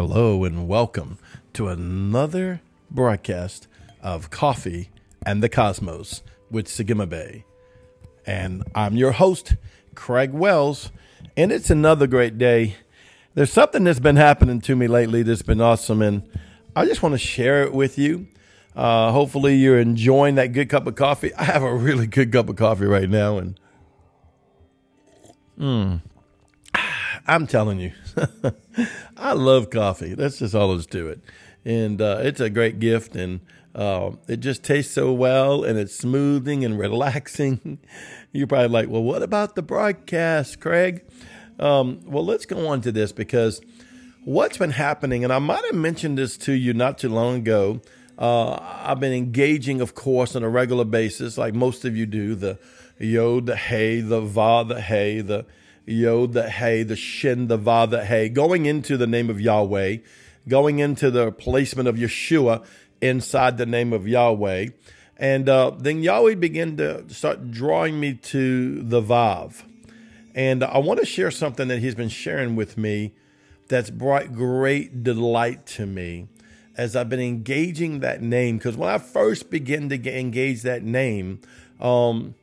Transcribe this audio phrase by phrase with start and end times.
[0.00, 1.18] Hello and welcome
[1.52, 3.68] to another broadcast
[4.00, 4.88] of Coffee
[5.26, 7.44] and the Cosmos with Sigma Bay.
[8.24, 9.56] And I'm your host,
[9.94, 10.90] Craig Wells,
[11.36, 12.76] and it's another great day.
[13.34, 16.26] There's something that's been happening to me lately that's been awesome, and
[16.74, 18.26] I just want to share it with you.
[18.74, 21.34] Uh, hopefully, you're enjoying that good cup of coffee.
[21.34, 23.60] I have a really good cup of coffee right now, and
[27.26, 27.92] I'm telling you,
[29.16, 30.14] I love coffee.
[30.14, 31.20] That's just all there's to it.
[31.64, 33.40] And uh, it's a great gift, and
[33.74, 37.78] uh, it just tastes so well, and it's smoothing and relaxing.
[38.32, 41.04] You're probably like, well, what about the broadcast, Craig?
[41.58, 43.60] Um, well, let's go on to this because
[44.24, 47.80] what's been happening, and I might have mentioned this to you not too long ago.
[48.18, 52.34] Uh, I've been engaging, of course, on a regular basis, like most of you do.
[52.34, 52.58] The
[52.98, 55.46] yod, the hey, the va, the hey, the
[55.90, 59.98] yod, the hey, the shin, the va, the hey, going into the name of Yahweh,
[60.48, 62.64] going into the placement of Yeshua
[63.00, 64.68] inside the name of Yahweh.
[65.16, 69.62] And uh, then Yahweh began to start drawing me to the Vav.
[70.34, 73.12] And I want to share something that he's been sharing with me
[73.68, 76.28] that's brought great delight to me
[76.76, 78.56] as I've been engaging that name.
[78.56, 81.40] Because when I first began to engage that name,
[81.80, 82.34] um,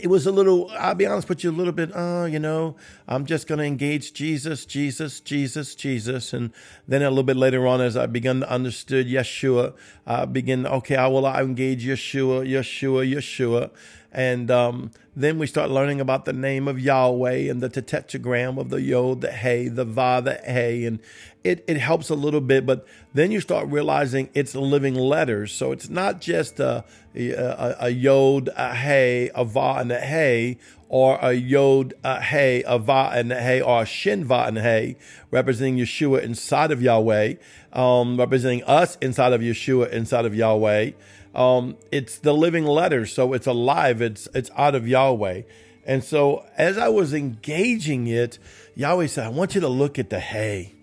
[0.00, 2.76] it was a little, I'll be honest with you, a little bit, oh, you know,
[3.06, 6.32] I'm just going to engage Jesus, Jesus, Jesus, Jesus.
[6.32, 6.50] And
[6.88, 9.74] then a little bit later on, as I began to understood Yeshua,
[10.06, 13.70] I begin, okay, I will I engage Yeshua, Yeshua, Yeshua.
[14.12, 18.68] And um, then we start learning about the name of Yahweh and the tetragram of
[18.68, 20.84] the Yod, the Hey, the Va, the Hey.
[20.84, 20.98] And
[21.42, 25.52] it, it helps a little bit, but then you start realizing it's living letters.
[25.52, 26.84] So it's not just a,
[27.16, 30.58] a, a Yod, a Hey, a Va, and a Hey,
[30.90, 34.58] or a Yod, a Hey, a Va, and a Hey, or a Shin, Va, and
[34.58, 34.96] a Hey,
[35.30, 37.34] representing Yeshua inside of Yahweh,
[37.72, 40.92] um, representing us inside of Yeshua, inside of Yahweh.
[41.34, 44.02] Um, it's the living letter, so it's alive.
[44.02, 45.42] It's it's out of Yahweh,
[45.86, 48.38] and so as I was engaging it,
[48.74, 50.74] Yahweh said, "I want you to look at the hay."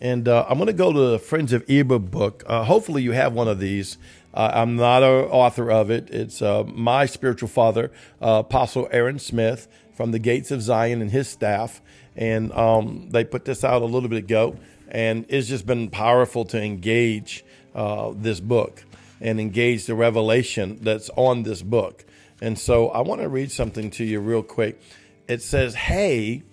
[0.00, 2.42] And uh, I'm going to go to the Friends of Eber book.
[2.46, 3.98] Uh, hopefully, you have one of these.
[4.34, 6.10] Uh, I'm not an author of it.
[6.10, 11.10] It's uh, my spiritual father, uh, Apostle Aaron Smith from the Gates of Zion and
[11.12, 11.80] his staff.
[12.16, 14.56] And um, they put this out a little bit ago.
[14.92, 17.44] And it's just been powerful to engage
[17.74, 18.84] uh, this book
[19.20, 22.04] and engage the revelation that's on this book.
[22.40, 24.80] And so I want to read something to you real quick.
[25.26, 26.44] It says, Hey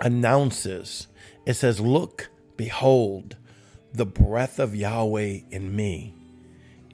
[0.00, 1.08] announces,
[1.46, 3.36] it says, Look, behold,
[3.92, 6.14] the breath of Yahweh in me.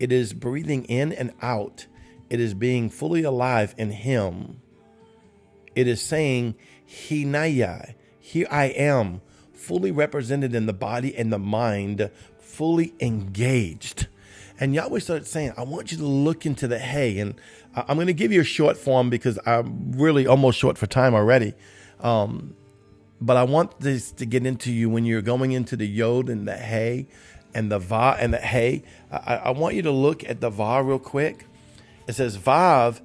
[0.00, 1.86] It is breathing in and out,
[2.30, 4.60] it is being fully alive in Him.
[5.74, 6.54] It is saying,
[6.88, 9.20] Hinaya, here I am,
[9.54, 14.08] fully represented in the body and the mind, fully engaged.
[14.60, 17.18] And Yahweh started saying, I want you to look into the hay.
[17.18, 17.34] And
[17.74, 21.14] I'm going to give you a short form because I'm really almost short for time
[21.14, 21.54] already.
[22.00, 22.54] Um,
[23.20, 26.46] but I want this to get into you when you're going into the yod and
[26.46, 27.06] the hay
[27.54, 28.84] and the va and the hay.
[29.10, 31.46] I, I want you to look at the va real quick.
[32.06, 33.00] It says, Vav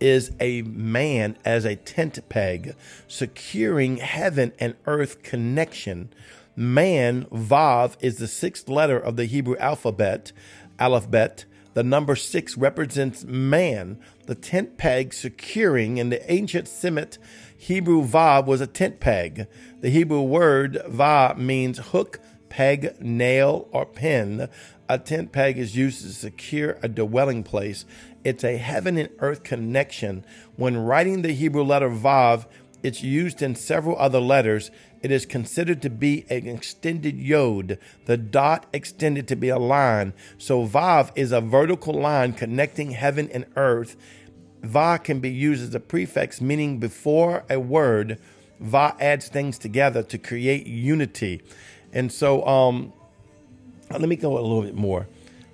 [0.00, 2.74] is a man as a tent peg,
[3.08, 6.10] securing heaven and earth connection.
[6.56, 10.32] Man, Vav, is the sixth letter of the Hebrew alphabet
[10.78, 11.44] alphabet.
[11.74, 15.98] The number six represents man, the tent peg securing.
[15.98, 17.20] In the ancient Semitic
[17.56, 19.46] Hebrew, vav was a tent peg.
[19.80, 24.48] The Hebrew word va means hook, peg, nail, or pin.
[24.88, 27.86] A tent peg is used to secure a dwelling place.
[28.22, 30.24] It's a heaven and earth connection.
[30.56, 32.46] When writing the Hebrew letter vav,
[32.82, 34.70] it's used in several other letters.
[35.02, 40.12] It is considered to be an extended yod, the dot extended to be a line.
[40.36, 43.96] So Vav is a vertical line connecting heaven and earth.
[44.62, 48.18] Va can be used as a prefix, meaning before a word.
[48.60, 51.42] Va adds things together to create unity.
[51.92, 52.92] And so, um,
[53.98, 55.08] let me go a little bit more.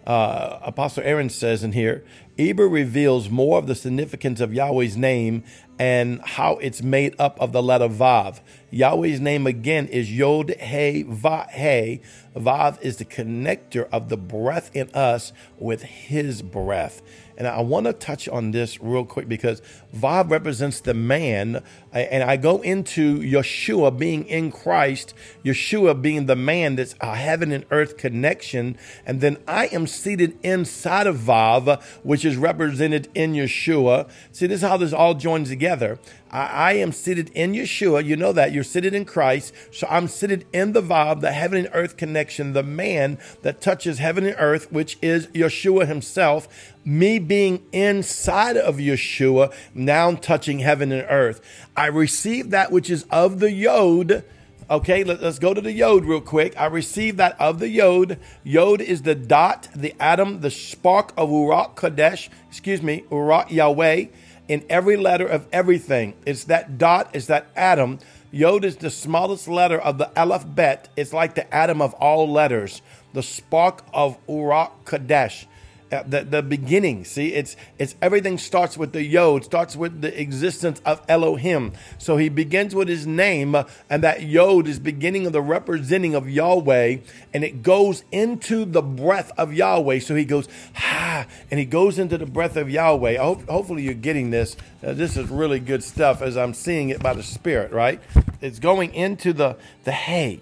[0.07, 2.05] Uh, Apostle Aaron says in here,
[2.39, 5.45] Eber reveals more of the significance of Yahweh's name
[5.79, 8.41] and how it's made up of the letter Vav.
[8.71, 12.01] Yahweh's name again is Yod He Va He.
[12.35, 17.03] Vav is the connector of the breath in us with His breath.
[17.41, 19.63] And I want to touch on this real quick because
[19.97, 21.63] Vav represents the man.
[21.91, 27.51] And I go into Yeshua being in Christ, Yeshua being the man that's a heaven
[27.51, 28.77] and earth connection.
[29.07, 34.11] And then I am seated inside of Vav, which is represented in Yeshua.
[34.33, 35.99] See, this is how this all joins together
[36.33, 38.05] I, am seated in Yeshua.
[38.05, 38.53] You know that.
[38.53, 39.53] You're seated in Christ.
[39.73, 43.99] So I'm seated in the Vav, the heaven and earth connection, the man that touches
[43.99, 46.75] heaven and earth, which is Yeshua himself.
[46.85, 51.41] Me being inside of Yeshua, now touching heaven and earth.
[51.77, 54.25] I receive that which is of the Yod
[54.71, 56.57] Okay, let, us go to the Yod real quick.
[56.57, 58.21] I received that of the Yod.
[58.45, 64.05] Yod is the dot, the atom, the spark of Ruach Kadesh, excuse me, Ruach Yahweh,
[64.47, 66.15] in every letter of everything.
[66.25, 67.99] It's that dot, it's that atom.
[68.31, 70.89] Yod is the smallest letter of the Aleph Bet.
[70.97, 72.81] It's like the atom of all letters,
[73.13, 75.49] the spark of Ruach Kadesh
[75.91, 77.05] the, the beginning.
[77.05, 81.73] See, it's it's everything starts with the yod, starts with the existence of Elohim.
[81.99, 83.55] So he begins with his name,
[83.89, 86.99] and that yod is beginning of the representing of Yahweh,
[87.35, 89.99] and it goes into the breath of Yahweh.
[89.99, 93.17] So he goes, ha, and he goes into the breath of Yahweh.
[93.19, 94.57] Hope, hopefully you're getting this.
[94.85, 98.01] Uh, this is really good stuff as I'm seeing it by the Spirit, right?
[98.41, 100.41] It's going into the the hay.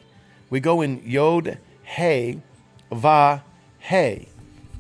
[0.50, 2.41] We go in yod, hay,
[2.91, 3.45] va,
[3.79, 4.29] hay.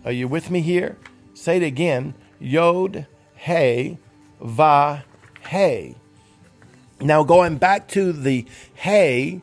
[0.04, 0.96] Are you with me here?
[1.34, 2.14] Say it again.
[2.38, 3.98] Yod, Hey,
[4.40, 5.04] Va,
[5.40, 5.96] Hey.
[7.00, 9.42] Now, going back to the Hey,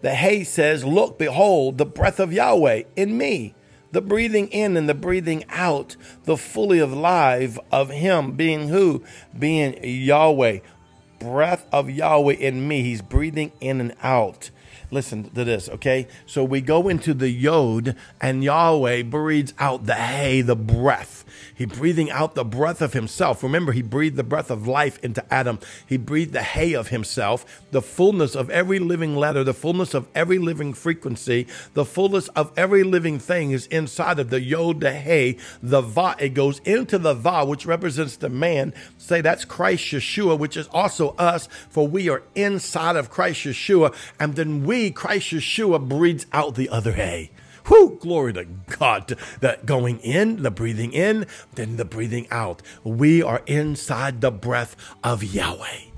[0.00, 3.54] the Hey says, Look, behold, the breath of Yahweh in me.
[3.92, 9.04] The breathing in and the breathing out, the fully alive of Him being who?
[9.38, 10.60] Being Yahweh.
[11.20, 12.82] Breath of Yahweh in me.
[12.82, 14.50] He's breathing in and out.
[14.92, 16.06] Listen to this, okay?
[16.26, 21.21] So we go into the Yod, and Yahweh breathes out the hay, the breath.
[21.54, 23.42] He breathing out the breath of himself.
[23.42, 25.58] Remember, he breathed the breath of life into Adam.
[25.86, 30.08] He breathed the hay of himself, the fullness of every living letter, the fullness of
[30.14, 34.92] every living frequency, the fullness of every living thing is inside of the Yod, the
[34.92, 36.16] hay, the Va.
[36.18, 38.74] It goes into the Va, which represents the man.
[38.98, 43.94] Say that's Christ Yeshua, which is also us, for we are inside of Christ Yeshua.
[44.18, 47.30] And then we Christ Yeshua breathes out the other hay.
[47.66, 49.16] Whew, glory to God.
[49.40, 52.62] That going in, the breathing in, then the breathing out.
[52.84, 55.91] We are inside the breath of Yahweh.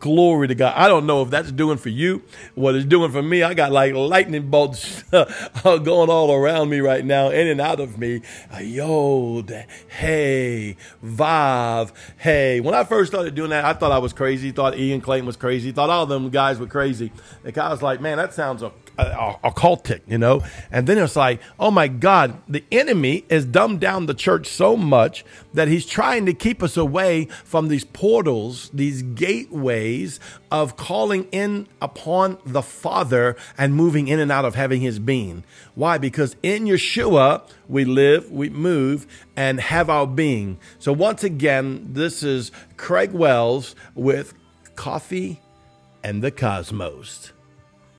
[0.00, 0.72] Glory to God.
[0.76, 2.22] I don't know if that's doing for you
[2.54, 3.42] what it's doing for me.
[3.42, 5.26] I got like lightning bolts uh,
[5.62, 8.22] going all around me right now, in and out of me.
[8.52, 12.60] Uh, Yod, hey, Vav, hey.
[12.60, 14.52] When I first started doing that, I thought I was crazy.
[14.52, 15.70] Thought Ian Clayton was crazy.
[15.70, 17.12] Thought all them guys were crazy.
[17.44, 20.42] And I was like, man, that sounds occultic, you know?
[20.70, 24.78] And then it's like, oh my God, the enemy is dumbed down the church so
[24.78, 29.89] much that he's trying to keep us away from these portals, these gateways
[30.50, 35.44] of calling in upon the Father and moving in and out of having his being.
[35.74, 35.98] Why?
[35.98, 39.06] Because in Yeshua, we live, we move,
[39.36, 40.58] and have our being.
[40.78, 44.34] So once again, this is Craig Wells with
[44.76, 45.40] Coffee
[46.02, 47.32] and the Cosmos.